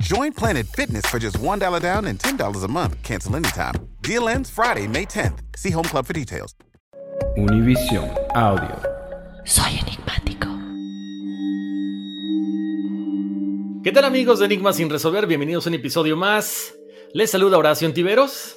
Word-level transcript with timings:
Join 0.00 0.32
Planet 0.32 0.66
Fitness 0.66 1.06
for 1.06 1.20
just 1.20 1.38
$1 1.38 1.80
down 1.80 2.06
and 2.06 2.18
$10 2.18 2.64
a 2.64 2.68
month. 2.68 3.00
Cancel 3.02 3.36
anytime. 3.36 3.74
Deal 4.02 4.28
ends 4.28 4.50
Friday, 4.50 4.88
May 4.88 5.04
10th. 5.06 5.38
See 5.56 5.70
Home 5.70 5.84
Club 5.84 6.04
for 6.04 6.12
details. 6.12 6.52
Univision 7.36 8.10
Audio. 8.34 8.76
Soy 9.44 9.78
enigmático. 9.78 10.48
¿Qué 13.84 13.92
tal 13.92 14.04
amigos 14.04 14.40
de 14.40 14.46
Enigmas 14.46 14.76
sin 14.76 14.90
resolver? 14.90 15.26
Bienvenidos 15.26 15.66
a 15.66 15.68
un 15.68 15.74
episodio 15.74 16.16
más. 16.16 16.74
Les 17.12 17.30
saluda 17.30 17.56
Horacio 17.58 17.86
Antiveros. 17.86 18.56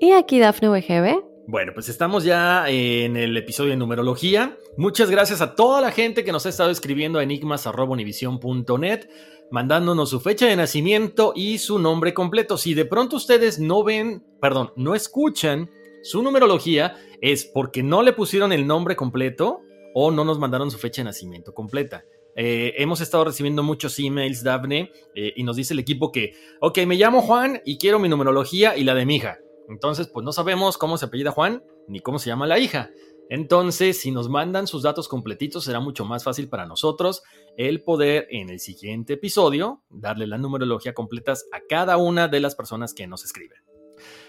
Y 0.00 0.12
aquí 0.12 0.40
Dafne 0.40 0.68
WGB. 0.70 1.33
Bueno, 1.46 1.72
pues 1.74 1.90
estamos 1.90 2.24
ya 2.24 2.70
en 2.70 3.18
el 3.18 3.36
episodio 3.36 3.72
de 3.72 3.76
numerología. 3.76 4.56
Muchas 4.78 5.10
gracias 5.10 5.42
a 5.42 5.54
toda 5.54 5.82
la 5.82 5.92
gente 5.92 6.24
que 6.24 6.32
nos 6.32 6.46
ha 6.46 6.48
estado 6.48 6.70
escribiendo 6.70 7.18
a 7.18 7.22
enigmas.univision.net, 7.22 9.08
mandándonos 9.50 10.08
su 10.08 10.20
fecha 10.20 10.46
de 10.46 10.56
nacimiento 10.56 11.34
y 11.36 11.58
su 11.58 11.78
nombre 11.78 12.14
completo. 12.14 12.56
Si 12.56 12.72
de 12.72 12.86
pronto 12.86 13.16
ustedes 13.16 13.58
no 13.58 13.84
ven, 13.84 14.24
perdón, 14.40 14.72
no 14.76 14.94
escuchan 14.94 15.68
su 16.02 16.22
numerología, 16.22 16.96
es 17.20 17.44
porque 17.44 17.82
no 17.82 18.02
le 18.02 18.14
pusieron 18.14 18.50
el 18.50 18.66
nombre 18.66 18.96
completo 18.96 19.60
o 19.92 20.10
no 20.10 20.24
nos 20.24 20.38
mandaron 20.38 20.70
su 20.70 20.78
fecha 20.78 21.02
de 21.02 21.06
nacimiento 21.06 21.52
completa. 21.52 22.04
Eh, 22.36 22.72
hemos 22.78 23.02
estado 23.02 23.26
recibiendo 23.26 23.62
muchos 23.62 23.98
emails, 23.98 24.42
Daphne, 24.42 24.90
eh, 25.14 25.34
y 25.36 25.44
nos 25.44 25.56
dice 25.56 25.74
el 25.74 25.80
equipo 25.80 26.10
que, 26.10 26.32
ok, 26.62 26.78
me 26.86 26.96
llamo 26.96 27.20
Juan 27.20 27.60
y 27.66 27.76
quiero 27.76 27.98
mi 27.98 28.08
numerología 28.08 28.78
y 28.78 28.84
la 28.84 28.94
de 28.94 29.04
mi 29.04 29.16
hija. 29.16 29.38
Entonces, 29.68 30.08
pues 30.08 30.24
no 30.24 30.32
sabemos 30.32 30.78
cómo 30.78 30.98
se 30.98 31.06
apellida 31.06 31.30
Juan 31.30 31.62
ni 31.88 32.00
cómo 32.00 32.18
se 32.18 32.28
llama 32.28 32.46
la 32.46 32.58
hija. 32.58 32.90
Entonces, 33.30 33.98
si 33.98 34.10
nos 34.10 34.28
mandan 34.28 34.66
sus 34.66 34.82
datos 34.82 35.08
completitos, 35.08 35.64
será 35.64 35.80
mucho 35.80 36.04
más 36.04 36.24
fácil 36.24 36.48
para 36.48 36.66
nosotros 36.66 37.22
el 37.56 37.82
poder 37.82 38.26
en 38.30 38.50
el 38.50 38.60
siguiente 38.60 39.14
episodio 39.14 39.82
darle 39.88 40.26
la 40.26 40.36
numerología 40.36 40.92
completas 40.92 41.46
a 41.52 41.60
cada 41.66 41.96
una 41.96 42.28
de 42.28 42.40
las 42.40 42.54
personas 42.54 42.92
que 42.92 43.06
nos 43.06 43.24
escriben. 43.24 43.63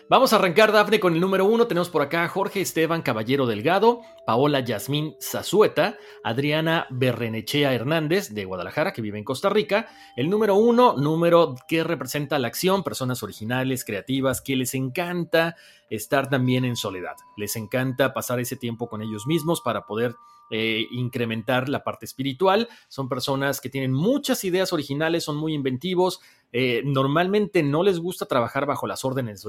Vamos 0.07 0.33
a 0.33 0.35
arrancar, 0.35 0.71
Dafne, 0.71 0.99
con 0.99 1.15
el 1.15 1.19
número 1.19 1.45
uno. 1.45 1.65
Tenemos 1.65 1.89
por 1.89 2.03
acá 2.03 2.23
a 2.23 2.27
Jorge 2.27 2.61
Esteban 2.61 3.01
Caballero 3.01 3.47
Delgado, 3.47 4.01
Paola 4.27 4.59
Yasmín 4.59 5.15
Zazueta, 5.19 5.97
Adriana 6.23 6.85
Berrenechea 6.91 7.73
Hernández 7.73 8.29
de 8.29 8.45
Guadalajara, 8.45 8.93
que 8.93 9.01
vive 9.01 9.17
en 9.17 9.23
Costa 9.23 9.49
Rica. 9.49 9.87
El 10.15 10.29
número 10.29 10.53
uno, 10.53 10.93
número 10.95 11.55
que 11.67 11.83
representa 11.83 12.37
la 12.37 12.47
acción, 12.47 12.83
personas 12.83 13.23
originales, 13.23 13.83
creativas, 13.83 14.41
que 14.41 14.55
les 14.55 14.75
encanta 14.75 15.55
estar 15.89 16.29
también 16.29 16.65
en 16.65 16.75
soledad. 16.75 17.15
Les 17.35 17.55
encanta 17.55 18.13
pasar 18.13 18.39
ese 18.39 18.57
tiempo 18.57 18.87
con 18.87 19.01
ellos 19.01 19.25
mismos 19.25 19.59
para 19.61 19.87
poder 19.87 20.15
eh, 20.51 20.85
incrementar 20.91 21.69
la 21.69 21.83
parte 21.83 22.05
espiritual. 22.05 22.67
Son 22.87 23.09
personas 23.09 23.61
que 23.61 23.69
tienen 23.69 23.91
muchas 23.91 24.43
ideas 24.43 24.73
originales, 24.73 25.23
son 25.23 25.37
muy 25.37 25.53
inventivos. 25.53 26.19
eh, 26.57 26.83
normalmente 26.85 27.63
no 27.63 27.83
les 27.83 27.99
gusta 27.99 28.27
trabajar 28.27 28.65
bajo 28.65 28.87
las 28.87 29.03
órdenes, 29.03 29.45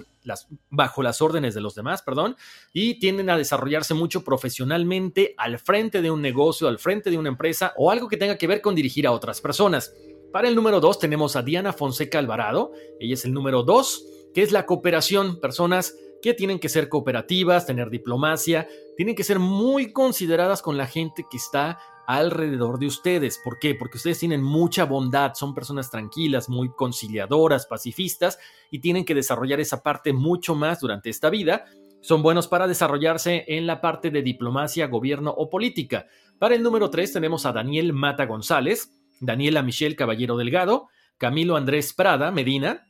bajo 0.71 1.03
las 1.05 1.23
órdenes 1.23 1.55
de 1.55 1.61
los 1.61 1.77
demás, 1.77 2.03
perdón, 2.03 2.37
y 2.73 2.99
tienden 2.99 3.31
a 3.31 3.37
desarrollarse 3.37 3.95
mucho 3.95 4.25
profesionalmente 4.25 5.33
al 5.37 5.61
frente 5.61 6.03
de 6.03 6.11
un 6.11 6.21
negocio, 6.21 6.67
al 6.67 6.81
frente 6.81 7.11
de 7.11 7.19
una 7.19 7.29
empresa 7.29 7.75
o 7.77 7.93
algo 7.93 8.09
que 8.09 8.17
tenga 8.17 8.37
que 8.39 8.49
ver 8.49 8.61
con 8.61 8.75
dirigir 8.75 9.07
a 9.07 9.13
otras 9.13 9.41
personas. 9.41 9.95
Para 10.33 10.49
el 10.49 10.57
número 10.57 10.81
dos 10.81 10.99
tenemos 10.99 11.37
a 11.37 11.43
Diana 11.43 11.73
Fonseca 11.73 12.19
Alvarado. 12.19 12.73
Ella 12.99 13.15
es 13.15 13.25
el 13.25 13.33
número 13.33 13.63
dos, 13.63 14.05
que 14.35 14.43
es 14.43 14.51
la 14.51 14.67
cooperación. 14.67 15.39
Personas 15.41 15.95
que 16.23 16.35
tienen 16.35 16.59
que 16.59 16.69
ser 16.69 16.89
cooperativas, 16.89 17.67
tener 17.67 17.91
diplomacia, 17.91 18.69
tienen 18.97 19.15
que 19.15 19.25
ser 19.25 19.39
muy 19.39 19.93
consideradas 19.93 20.63
con 20.63 20.77
la 20.77 20.87
gente 20.87 21.27
que 21.31 21.37
está 21.37 21.79
alrededor 22.07 22.79
de 22.79 22.87
ustedes. 22.87 23.41
¿Por 23.43 23.59
qué? 23.59 23.75
Porque 23.75 23.99
ustedes 23.99 24.19
tienen 24.19 24.43
mucha 24.43 24.85
bondad, 24.85 25.35
son 25.35 25.55
personas 25.55 25.91
tranquilas, 25.91 26.49
muy 26.49 26.71
conciliadoras, 26.71 27.67
pacifistas 27.67 28.39
y 28.71 28.79
tienen 28.79 29.05
que 29.05 29.15
desarrollar 29.15 29.61
esa 29.61 29.83
parte 29.83 30.13
mucho 30.13 30.55
más 30.55 30.81
durante 30.81 31.11
esta 31.11 31.31
vida. 31.31 31.65
Son 32.01 32.23
buenos 32.23 32.47
para 32.47 32.69
desarrollarse 32.69 33.45
en 33.49 33.67
la 33.67 33.81
parte 33.81 34.11
de 34.11 34.23
diplomacia, 34.23 34.87
gobierno 34.87 35.35
o 35.37 35.51
política. 35.51 36.07
Para 36.39 36.55
el 36.55 36.63
número 36.63 36.91
3 36.91 37.13
tenemos 37.13 37.47
a 37.47 37.53
Daniel 37.53 37.93
Mata 37.93 38.27
González, 38.27 38.93
Daniela 39.21 39.63
Michelle 39.63 39.97
Caballero 39.97 40.37
Delgado, 40.37 40.89
Camilo 41.19 41.57
Andrés 41.57 41.93
Prada 41.93 42.31
Medina, 42.31 42.87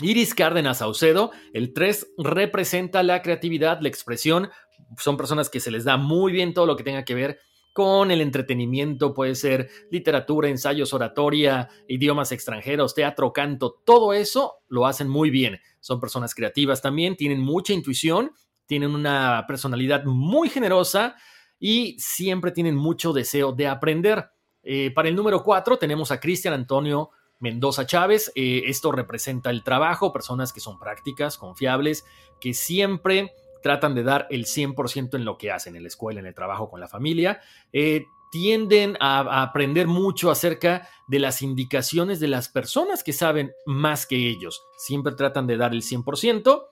Iris 0.00 0.34
Cárdenas 0.34 0.78
Saucedo, 0.78 1.32
el 1.52 1.72
3 1.72 2.14
representa 2.18 3.02
la 3.02 3.20
creatividad, 3.20 3.80
la 3.80 3.88
expresión. 3.88 4.50
Son 4.96 5.16
personas 5.16 5.50
que 5.50 5.60
se 5.60 5.70
les 5.70 5.84
da 5.84 5.96
muy 5.96 6.32
bien 6.32 6.54
todo 6.54 6.66
lo 6.66 6.76
que 6.76 6.84
tenga 6.84 7.04
que 7.04 7.14
ver 7.14 7.38
con 7.72 8.10
el 8.10 8.20
entretenimiento, 8.20 9.14
puede 9.14 9.36
ser 9.36 9.70
literatura, 9.90 10.48
ensayos, 10.48 10.92
oratoria, 10.92 11.68
idiomas 11.86 12.32
extranjeros, 12.32 12.92
teatro, 12.92 13.32
canto, 13.32 13.80
todo 13.84 14.12
eso 14.12 14.64
lo 14.68 14.84
hacen 14.86 15.08
muy 15.08 15.30
bien. 15.30 15.60
Son 15.78 16.00
personas 16.00 16.34
creativas 16.34 16.82
también, 16.82 17.16
tienen 17.16 17.40
mucha 17.40 17.72
intuición, 17.72 18.32
tienen 18.66 18.94
una 18.94 19.44
personalidad 19.46 20.04
muy 20.04 20.48
generosa 20.48 21.14
y 21.60 21.96
siempre 22.00 22.50
tienen 22.50 22.74
mucho 22.74 23.12
deseo 23.12 23.52
de 23.52 23.68
aprender. 23.68 24.28
Eh, 24.64 24.90
para 24.92 25.08
el 25.08 25.14
número 25.14 25.42
4 25.44 25.78
tenemos 25.78 26.10
a 26.10 26.18
Cristian 26.18 26.54
Antonio 26.54 27.10
Mendoza 27.40 27.86
Chávez. 27.86 28.32
Eh, 28.34 28.64
esto 28.66 28.92
representa 28.92 29.50
el 29.50 29.62
trabajo, 29.62 30.12
personas 30.12 30.52
que 30.52 30.60
son 30.60 30.78
prácticas, 30.78 31.38
confiables, 31.38 32.04
que 32.40 32.54
siempre 32.54 33.32
tratan 33.62 33.94
de 33.94 34.02
dar 34.02 34.26
el 34.30 34.46
100% 34.46 35.16
en 35.16 35.24
lo 35.24 35.38
que 35.38 35.50
hacen, 35.50 35.76
en 35.76 35.82
la 35.82 35.88
escuela, 35.88 36.20
en 36.20 36.26
el 36.26 36.34
trabajo, 36.34 36.70
con 36.70 36.80
la 36.80 36.88
familia. 36.88 37.40
Eh, 37.72 38.04
tienden 38.30 38.96
a, 39.00 39.20
a, 39.20 39.42
aprender 39.42 39.86
mucho 39.86 40.30
acerca 40.30 40.88
de 41.08 41.18
las 41.18 41.42
indicaciones 41.42 42.20
de 42.20 42.28
las 42.28 42.48
personas 42.48 43.02
que 43.02 43.12
saben 43.12 43.52
más 43.66 44.06
que 44.06 44.28
ellos. 44.28 44.62
Siempre 44.76 45.14
tratan 45.14 45.46
de 45.46 45.56
dar 45.56 45.72
el 45.72 45.82
100%. 45.82 46.66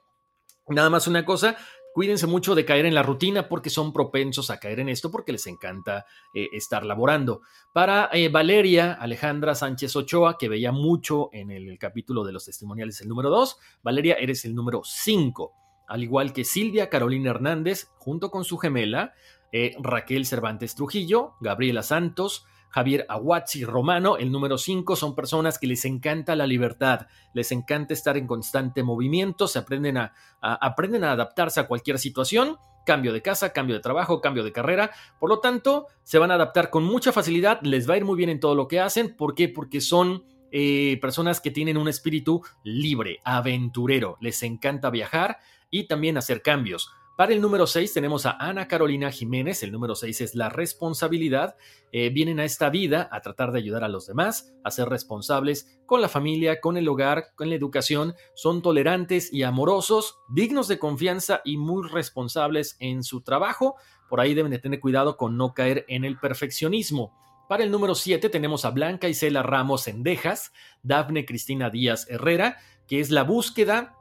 Nada 0.68 0.90
más 0.90 1.06
una 1.06 1.24
cosa, 1.24 1.56
cuídense 1.96 2.26
mucho 2.26 2.54
de 2.54 2.66
caer 2.66 2.84
en 2.84 2.94
la 2.94 3.02
rutina 3.02 3.48
porque 3.48 3.70
son 3.70 3.90
propensos 3.90 4.50
a 4.50 4.60
caer 4.60 4.80
en 4.80 4.90
esto 4.90 5.10
porque 5.10 5.32
les 5.32 5.46
encanta 5.46 6.04
eh, 6.34 6.50
estar 6.52 6.84
laborando. 6.84 7.40
Para 7.72 8.10
eh, 8.12 8.28
Valeria 8.28 8.92
Alejandra 8.92 9.54
Sánchez 9.54 9.96
Ochoa, 9.96 10.36
que 10.36 10.50
veía 10.50 10.72
mucho 10.72 11.30
en 11.32 11.50
el, 11.50 11.78
capítulo 11.78 12.22
de 12.22 12.34
los 12.34 12.44
testimoniales, 12.44 13.00
el 13.00 13.08
número 13.08 13.30
2, 13.30 13.56
Valeria, 13.82 14.16
eres 14.16 14.44
el 14.44 14.54
número 14.54 14.82
5. 14.84 15.54
al 15.88 16.02
igual 16.02 16.34
que 16.34 16.44
Silvia 16.44 16.90
Carolina 16.90 17.30
Hernández, 17.30 17.88
junto 17.96 18.30
con 18.30 18.44
su 18.44 18.58
gemela, 18.58 19.14
eh, 19.50 19.74
Raquel 19.80 20.26
Cervantes 20.26 20.74
Trujillo, 20.74 21.32
Gabriela 21.40 21.82
Santos, 21.82 22.44
Javier 22.68 23.06
Aguazzi 23.08 23.64
Romano, 23.64 24.16
el 24.16 24.30
número 24.30 24.58
5, 24.58 24.96
son 24.96 25.14
personas 25.14 25.58
que 25.58 25.66
les 25.66 25.84
encanta 25.84 26.36
la 26.36 26.46
libertad, 26.46 27.06
les 27.32 27.52
encanta 27.52 27.94
estar 27.94 28.16
en 28.16 28.26
constante 28.26 28.82
movimiento, 28.82 29.48
se 29.48 29.58
aprenden 29.58 29.96
a, 29.96 30.12
aprenden 30.40 31.04
a 31.04 31.12
adaptarse 31.12 31.60
a 31.60 31.66
cualquier 31.66 31.98
situación, 31.98 32.58
cambio 32.84 33.12
de 33.12 33.22
casa, 33.22 33.52
cambio 33.52 33.74
de 33.74 33.82
trabajo, 33.82 34.20
cambio 34.20 34.44
de 34.44 34.52
carrera, 34.52 34.90
por 35.18 35.28
lo 35.28 35.40
tanto, 35.40 35.86
se 36.02 36.18
van 36.18 36.30
a 36.30 36.34
adaptar 36.34 36.70
con 36.70 36.84
mucha 36.84 37.12
facilidad, 37.12 37.60
les 37.62 37.88
va 37.88 37.94
a 37.94 37.96
ir 37.98 38.04
muy 38.04 38.16
bien 38.16 38.30
en 38.30 38.40
todo 38.40 38.54
lo 38.54 38.68
que 38.68 38.80
hacen, 38.80 39.16
¿por 39.16 39.34
qué? 39.34 39.48
Porque 39.48 39.80
son 39.80 40.24
eh, 40.52 40.98
personas 41.00 41.40
que 41.40 41.50
tienen 41.50 41.76
un 41.76 41.88
espíritu 41.88 42.42
libre, 42.62 43.20
aventurero, 43.24 44.16
les 44.20 44.42
encanta 44.42 44.90
viajar 44.90 45.38
y 45.70 45.88
también 45.88 46.16
hacer 46.16 46.42
cambios. 46.42 46.90
Para 47.16 47.32
el 47.32 47.40
número 47.40 47.66
6 47.66 47.94
tenemos 47.94 48.26
a 48.26 48.32
Ana 48.32 48.68
Carolina 48.68 49.10
Jiménez, 49.10 49.62
el 49.62 49.72
número 49.72 49.94
6 49.94 50.20
es 50.20 50.34
la 50.34 50.50
responsabilidad. 50.50 51.56
Eh, 51.90 52.10
vienen 52.10 52.40
a 52.40 52.44
esta 52.44 52.68
vida 52.68 53.08
a 53.10 53.22
tratar 53.22 53.52
de 53.52 53.58
ayudar 53.58 53.84
a 53.84 53.88
los 53.88 54.06
demás, 54.06 54.52
a 54.64 54.70
ser 54.70 54.90
responsables 54.90 55.80
con 55.86 56.02
la 56.02 56.10
familia, 56.10 56.60
con 56.60 56.76
el 56.76 56.86
hogar, 56.88 57.28
con 57.34 57.48
la 57.48 57.54
educación, 57.54 58.14
son 58.34 58.60
tolerantes 58.60 59.32
y 59.32 59.44
amorosos, 59.44 60.18
dignos 60.28 60.68
de 60.68 60.78
confianza 60.78 61.40
y 61.42 61.56
muy 61.56 61.88
responsables 61.88 62.76
en 62.80 63.02
su 63.02 63.22
trabajo. 63.22 63.76
Por 64.10 64.20
ahí 64.20 64.34
deben 64.34 64.52
de 64.52 64.58
tener 64.58 64.80
cuidado 64.80 65.16
con 65.16 65.38
no 65.38 65.54
caer 65.54 65.86
en 65.88 66.04
el 66.04 66.18
perfeccionismo. 66.18 67.14
Para 67.48 67.64
el 67.64 67.70
número 67.70 67.94
7 67.94 68.28
tenemos 68.28 68.66
a 68.66 68.70
Blanca 68.70 69.08
Isela 69.08 69.42
Ramos 69.42 69.88
Endejas, 69.88 70.52
Dafne 70.82 71.24
Cristina 71.24 71.70
Díaz 71.70 72.06
Herrera, 72.10 72.58
que 72.86 73.00
es 73.00 73.10
la 73.10 73.22
búsqueda 73.22 73.95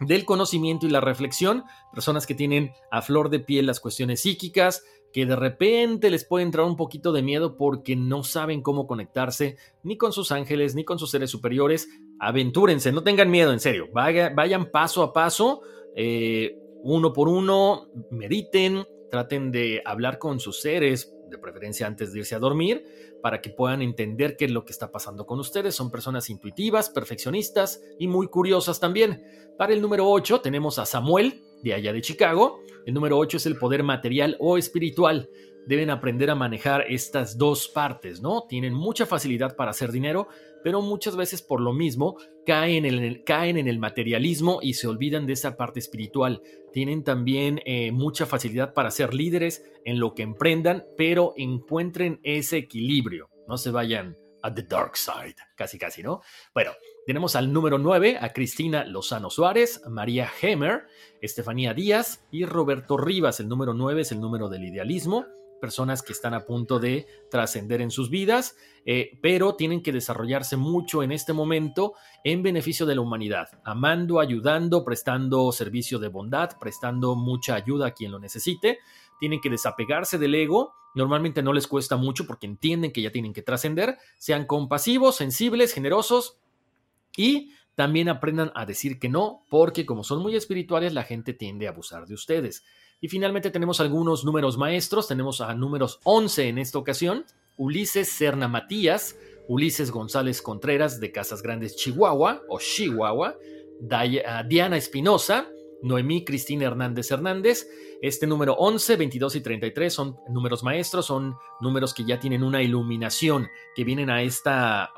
del 0.00 0.24
conocimiento 0.24 0.86
y 0.86 0.90
la 0.90 1.00
reflexión, 1.00 1.64
personas 1.92 2.26
que 2.26 2.34
tienen 2.34 2.72
a 2.90 3.02
flor 3.02 3.30
de 3.30 3.40
piel 3.40 3.66
las 3.66 3.80
cuestiones 3.80 4.20
psíquicas, 4.20 4.84
que 5.12 5.24
de 5.24 5.36
repente 5.36 6.10
les 6.10 6.24
puede 6.24 6.44
entrar 6.44 6.66
un 6.66 6.76
poquito 6.76 7.12
de 7.12 7.22
miedo 7.22 7.56
porque 7.56 7.96
no 7.96 8.22
saben 8.22 8.60
cómo 8.60 8.86
conectarse 8.86 9.56
ni 9.82 9.96
con 9.96 10.12
sus 10.12 10.30
ángeles 10.30 10.74
ni 10.74 10.84
con 10.84 10.98
sus 10.98 11.10
seres 11.10 11.30
superiores. 11.30 11.88
Aventúrense, 12.18 12.92
no 12.92 13.02
tengan 13.02 13.30
miedo, 13.30 13.52
en 13.52 13.60
serio, 13.60 13.88
vayan 13.92 14.70
paso 14.70 15.02
a 15.02 15.12
paso, 15.14 15.62
eh, 15.94 16.58
uno 16.82 17.12
por 17.12 17.28
uno, 17.28 17.88
mediten, 18.10 18.84
traten 19.10 19.50
de 19.50 19.80
hablar 19.84 20.18
con 20.18 20.38
sus 20.38 20.60
seres, 20.60 21.15
de 21.28 21.38
preferencia 21.38 21.86
antes 21.86 22.12
de 22.12 22.20
irse 22.20 22.34
a 22.34 22.38
dormir, 22.38 22.84
para 23.22 23.40
que 23.40 23.50
puedan 23.50 23.82
entender 23.82 24.36
qué 24.36 24.46
es 24.46 24.50
lo 24.50 24.64
que 24.64 24.72
está 24.72 24.90
pasando 24.90 25.26
con 25.26 25.38
ustedes. 25.38 25.74
Son 25.74 25.90
personas 25.90 26.30
intuitivas, 26.30 26.90
perfeccionistas 26.90 27.82
y 27.98 28.08
muy 28.08 28.28
curiosas 28.28 28.80
también. 28.80 29.24
Para 29.58 29.72
el 29.72 29.80
número 29.80 30.08
8 30.08 30.40
tenemos 30.40 30.78
a 30.78 30.86
Samuel, 30.86 31.42
de 31.62 31.74
allá 31.74 31.92
de 31.92 32.02
Chicago. 32.02 32.60
El 32.84 32.94
número 32.94 33.18
8 33.18 33.38
es 33.38 33.46
el 33.46 33.56
poder 33.56 33.82
material 33.82 34.36
o 34.38 34.58
espiritual. 34.58 35.28
Deben 35.66 35.90
aprender 35.90 36.30
a 36.30 36.36
manejar 36.36 36.84
estas 36.88 37.36
dos 37.38 37.68
partes, 37.68 38.22
¿no? 38.22 38.44
Tienen 38.48 38.72
mucha 38.72 39.04
facilidad 39.04 39.56
para 39.56 39.72
hacer 39.72 39.90
dinero, 39.90 40.28
pero 40.62 40.80
muchas 40.80 41.16
veces 41.16 41.42
por 41.42 41.60
lo 41.60 41.72
mismo 41.72 42.16
caen 42.46 42.84
en 42.84 42.94
el, 42.94 43.24
caen 43.24 43.56
en 43.56 43.66
el 43.66 43.80
materialismo 43.80 44.60
y 44.62 44.74
se 44.74 44.86
olvidan 44.86 45.26
de 45.26 45.32
esa 45.32 45.56
parte 45.56 45.80
espiritual. 45.80 46.40
Tienen 46.72 47.02
también 47.02 47.60
eh, 47.64 47.90
mucha 47.90 48.26
facilidad 48.26 48.74
para 48.74 48.92
ser 48.92 49.12
líderes 49.12 49.64
en 49.84 49.98
lo 49.98 50.14
que 50.14 50.22
emprendan, 50.22 50.84
pero 50.96 51.34
encuentren 51.36 52.20
ese 52.22 52.58
equilibrio. 52.58 53.28
No 53.48 53.56
se 53.58 53.72
vayan 53.72 54.16
a 54.42 54.54
the 54.54 54.62
dark 54.62 54.96
side, 54.96 55.34
casi 55.56 55.78
casi, 55.78 56.04
¿no? 56.04 56.20
Bueno, 56.54 56.70
tenemos 57.06 57.34
al 57.34 57.52
número 57.52 57.78
9 57.78 58.18
a 58.20 58.32
Cristina 58.32 58.84
Lozano 58.84 59.30
Suárez, 59.30 59.82
María 59.88 60.30
Hemer, 60.40 60.86
Estefanía 61.20 61.74
Díaz 61.74 62.24
y 62.30 62.44
Roberto 62.44 62.96
Rivas. 62.96 63.40
El 63.40 63.48
número 63.48 63.74
9 63.74 64.02
es 64.02 64.12
el 64.12 64.20
número 64.20 64.48
del 64.48 64.64
idealismo 64.64 65.26
personas 65.66 66.00
que 66.00 66.12
están 66.12 66.32
a 66.32 66.44
punto 66.44 66.78
de 66.78 67.08
trascender 67.28 67.80
en 67.80 67.90
sus 67.90 68.08
vidas, 68.08 68.56
eh, 68.84 69.18
pero 69.20 69.56
tienen 69.56 69.82
que 69.82 69.90
desarrollarse 69.90 70.56
mucho 70.56 71.02
en 71.02 71.10
este 71.10 71.32
momento 71.32 71.94
en 72.22 72.44
beneficio 72.44 72.86
de 72.86 72.94
la 72.94 73.00
humanidad, 73.00 73.48
amando, 73.64 74.20
ayudando, 74.20 74.84
prestando 74.84 75.50
servicio 75.50 75.98
de 75.98 76.06
bondad, 76.06 76.50
prestando 76.60 77.16
mucha 77.16 77.56
ayuda 77.56 77.88
a 77.88 77.90
quien 77.90 78.12
lo 78.12 78.20
necesite. 78.20 78.78
Tienen 79.18 79.40
que 79.40 79.50
desapegarse 79.50 80.18
del 80.18 80.36
ego. 80.36 80.72
Normalmente 80.94 81.42
no 81.42 81.52
les 81.52 81.66
cuesta 81.66 81.96
mucho 81.96 82.28
porque 82.28 82.46
entienden 82.46 82.92
que 82.92 83.02
ya 83.02 83.10
tienen 83.10 83.32
que 83.32 83.42
trascender. 83.42 83.98
Sean 84.18 84.46
compasivos, 84.46 85.16
sensibles, 85.16 85.74
generosos 85.74 86.38
y 87.16 87.50
también 87.74 88.08
aprendan 88.08 88.52
a 88.54 88.66
decir 88.66 89.00
que 89.00 89.08
no, 89.08 89.44
porque 89.50 89.84
como 89.84 90.04
son 90.04 90.22
muy 90.22 90.36
espirituales, 90.36 90.94
la 90.94 91.02
gente 91.02 91.34
tiende 91.34 91.66
a 91.66 91.70
abusar 91.70 92.06
de 92.06 92.14
ustedes. 92.14 92.62
Y 93.00 93.08
finalmente 93.08 93.50
tenemos 93.50 93.80
algunos 93.80 94.24
números 94.24 94.56
maestros. 94.56 95.08
Tenemos 95.08 95.40
a 95.40 95.54
números 95.54 96.00
11 96.04 96.48
en 96.48 96.58
esta 96.58 96.78
ocasión. 96.78 97.24
Ulises 97.56 98.08
Serna 98.08 98.48
Matías, 98.48 99.16
Ulises 99.48 99.90
González 99.90 100.42
Contreras 100.42 101.00
de 101.00 101.12
Casas 101.12 101.42
Grandes, 101.42 101.76
Chihuahua 101.76 102.42
o 102.48 102.58
Chihuahua, 102.58 103.36
ah, 103.90 104.42
Diana 104.46 104.76
Espinosa, 104.76 105.48
Noemí 105.82 106.24
Cristina 106.24 106.66
Hernández 106.66 107.10
Hernández. 107.10 107.68
Este 108.02 108.26
número 108.26 108.54
11, 108.54 108.96
22 108.96 109.36
y 109.36 109.40
33 109.40 109.92
son 109.92 110.16
números 110.28 110.62
maestros, 110.62 111.06
son 111.06 111.36
números 111.60 111.94
que 111.94 112.04
ya 112.04 112.20
tienen 112.20 112.42
una 112.42 112.62
iluminación, 112.62 113.48
que 113.74 113.84
vienen 113.84 114.10
a 114.10 114.22
esta 114.22 114.92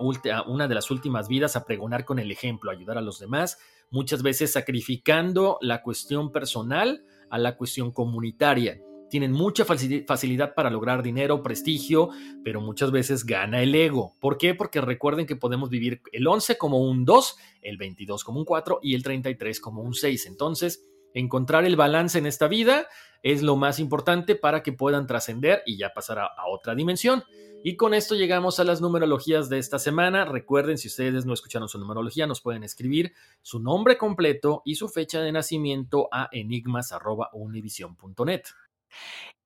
una 0.46 0.66
de 0.66 0.74
las 0.74 0.90
últimas 0.90 1.28
vidas 1.28 1.54
a 1.54 1.64
pregonar 1.64 2.04
con 2.04 2.18
el 2.18 2.32
ejemplo, 2.32 2.70
ayudar 2.70 2.98
a 2.98 3.02
los 3.02 3.20
demás, 3.20 3.58
muchas 3.90 4.22
veces 4.22 4.52
sacrificando 4.52 5.58
la 5.60 5.82
cuestión 5.82 6.32
personal 6.32 7.04
a 7.30 7.38
la 7.38 7.56
cuestión 7.56 7.92
comunitaria. 7.92 8.80
Tienen 9.10 9.32
mucha 9.32 9.64
facilidad 9.64 10.54
para 10.54 10.68
lograr 10.68 11.02
dinero, 11.02 11.42
prestigio, 11.42 12.10
pero 12.44 12.60
muchas 12.60 12.90
veces 12.90 13.24
gana 13.24 13.62
el 13.62 13.74
ego. 13.74 14.14
¿Por 14.20 14.36
qué? 14.36 14.54
Porque 14.54 14.82
recuerden 14.82 15.26
que 15.26 15.34
podemos 15.34 15.70
vivir 15.70 16.02
el 16.12 16.26
11 16.26 16.58
como 16.58 16.78
un 16.78 17.06
2, 17.06 17.36
el 17.62 17.78
22 17.78 18.22
como 18.22 18.40
un 18.40 18.44
4 18.44 18.80
y 18.82 18.94
el 18.94 19.02
33 19.02 19.60
como 19.60 19.82
un 19.82 19.94
6. 19.94 20.26
Entonces, 20.26 20.84
encontrar 21.14 21.64
el 21.64 21.76
balance 21.76 22.18
en 22.18 22.26
esta 22.26 22.48
vida 22.48 22.86
es 23.22 23.42
lo 23.42 23.56
más 23.56 23.80
importante 23.80 24.36
para 24.36 24.62
que 24.62 24.72
puedan 24.72 25.06
trascender 25.06 25.62
y 25.66 25.76
ya 25.76 25.92
pasar 25.92 26.18
a 26.18 26.46
otra 26.48 26.74
dimensión. 26.74 27.24
Y 27.64 27.76
con 27.76 27.92
esto 27.92 28.14
llegamos 28.14 28.60
a 28.60 28.64
las 28.64 28.80
numerologías 28.80 29.48
de 29.48 29.58
esta 29.58 29.80
semana. 29.80 30.24
Recuerden, 30.24 30.78
si 30.78 30.86
ustedes 30.86 31.26
no 31.26 31.34
escucharon 31.34 31.68
su 31.68 31.76
numerología, 31.78 32.28
nos 32.28 32.40
pueden 32.40 32.62
escribir 32.62 33.12
su 33.42 33.58
nombre 33.58 33.98
completo 33.98 34.62
y 34.64 34.76
su 34.76 34.88
fecha 34.88 35.20
de 35.20 35.32
nacimiento 35.32 36.08
a 36.12 36.28
enigmas.univision.net. 36.30 38.42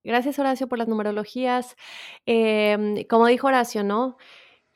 Gracias, 0.04 0.38
Horacio, 0.38 0.68
por 0.68 0.78
las 0.78 0.88
numerologías. 0.88 1.74
Em, 2.26 3.04
como 3.04 3.26
dijo 3.28 3.46
Horacio, 3.46 3.82
¿no? 3.82 4.18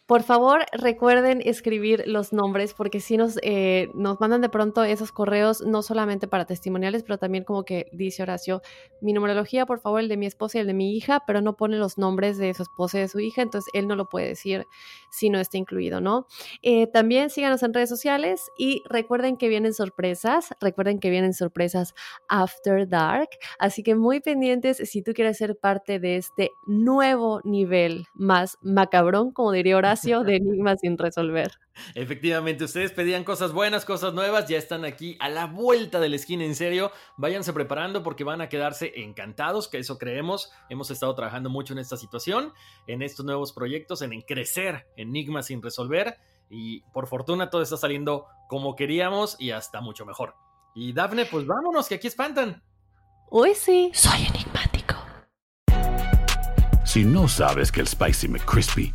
Por 0.06 0.22
favor, 0.22 0.64
recuerden 0.70 1.42
escribir 1.44 2.04
los 2.06 2.32
nombres 2.32 2.74
porque 2.74 3.00
si 3.00 3.16
nos, 3.16 3.40
eh, 3.42 3.88
nos 3.92 4.20
mandan 4.20 4.40
de 4.40 4.48
pronto 4.48 4.84
esos 4.84 5.10
correos, 5.10 5.62
no 5.62 5.82
solamente 5.82 6.28
para 6.28 6.44
testimoniales, 6.44 7.02
pero 7.02 7.18
también 7.18 7.42
como 7.42 7.64
que 7.64 7.86
dice 7.92 8.22
Horacio, 8.22 8.62
mi 9.00 9.12
numerología, 9.12 9.66
por 9.66 9.80
favor, 9.80 9.98
el 9.98 10.08
de 10.08 10.16
mi 10.16 10.26
esposa 10.26 10.58
y 10.58 10.60
el 10.60 10.68
de 10.68 10.74
mi 10.74 10.96
hija, 10.96 11.24
pero 11.26 11.40
no 11.40 11.56
pone 11.56 11.76
los 11.76 11.98
nombres 11.98 12.38
de 12.38 12.54
su 12.54 12.62
esposa 12.62 12.98
y 12.98 13.00
de 13.00 13.08
su 13.08 13.18
hija, 13.18 13.42
entonces 13.42 13.68
él 13.74 13.88
no 13.88 13.96
lo 13.96 14.08
puede 14.08 14.28
decir 14.28 14.64
si 15.10 15.28
no 15.28 15.40
está 15.40 15.58
incluido, 15.58 16.00
¿no? 16.00 16.28
Eh, 16.62 16.86
también 16.86 17.28
síganos 17.28 17.64
en 17.64 17.74
redes 17.74 17.88
sociales 17.88 18.48
y 18.56 18.84
recuerden 18.88 19.36
que 19.36 19.48
vienen 19.48 19.74
sorpresas, 19.74 20.50
recuerden 20.60 21.00
que 21.00 21.10
vienen 21.10 21.34
sorpresas 21.34 21.94
After 22.28 22.88
Dark, 22.88 23.30
así 23.58 23.82
que 23.82 23.96
muy 23.96 24.20
pendientes 24.20 24.76
si 24.76 25.02
tú 25.02 25.14
quieres 25.14 25.36
ser 25.36 25.58
parte 25.58 25.98
de 25.98 26.14
este 26.14 26.52
nuevo 26.64 27.40
nivel 27.42 28.06
más 28.14 28.56
macabrón, 28.62 29.32
como 29.32 29.50
diría 29.50 29.76
Horacio 29.76 29.95
de 30.02 30.36
enigmas 30.36 30.80
sin 30.80 30.98
resolver. 30.98 31.52
Efectivamente, 31.94 32.64
ustedes 32.64 32.92
pedían 32.92 33.24
cosas 33.24 33.52
buenas, 33.52 33.84
cosas 33.84 34.14
nuevas, 34.14 34.48
ya 34.48 34.58
están 34.58 34.84
aquí 34.84 35.16
a 35.20 35.28
la 35.28 35.46
vuelta 35.46 36.00
de 36.00 36.08
la 36.08 36.16
esquina, 36.16 36.44
en 36.44 36.54
serio. 36.54 36.92
Váyanse 37.16 37.52
preparando 37.52 38.02
porque 38.02 38.24
van 38.24 38.40
a 38.40 38.48
quedarse 38.48 38.92
encantados, 38.96 39.68
que 39.68 39.78
eso 39.78 39.98
creemos. 39.98 40.52
Hemos 40.68 40.90
estado 40.90 41.14
trabajando 41.14 41.50
mucho 41.50 41.72
en 41.72 41.78
esta 41.78 41.96
situación, 41.96 42.52
en 42.86 43.02
estos 43.02 43.26
nuevos 43.26 43.52
proyectos, 43.52 44.02
en, 44.02 44.20
crecer 44.22 44.86
enigmas 44.96 45.46
sin 45.46 45.62
resolver. 45.62 46.16
Y 46.48 46.80
por 46.92 47.06
fortuna 47.06 47.50
todo 47.50 47.62
está 47.62 47.76
saliendo 47.76 48.26
como 48.48 48.76
queríamos 48.76 49.36
y 49.38 49.50
hasta 49.50 49.80
mucho 49.80 50.06
mejor. 50.06 50.34
Y 50.74 50.92
Dafne, 50.92 51.26
pues 51.26 51.46
vámonos, 51.46 51.88
que 51.88 51.96
aquí 51.96 52.06
espantan. 52.06 52.62
Uy, 53.30 53.54
sí. 53.54 53.90
Soy 53.92 54.26
enigmático. 54.26 54.94
Si 56.84 57.04
no 57.04 57.28
sabes 57.28 57.72
que 57.72 57.80
el 57.80 57.88
Spicy 57.88 58.28
McCrispy 58.28 58.94